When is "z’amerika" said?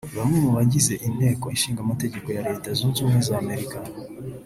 3.27-3.77